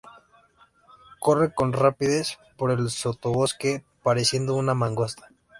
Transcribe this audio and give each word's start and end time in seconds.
Corre 1.19 1.53
con 1.53 1.73
rapidez 1.73 2.39
por 2.57 2.71
el 2.71 2.89
sotobosque 2.89 3.83
pareciendo 4.01 4.55
una 4.55 4.73
mangosta. 4.73 5.27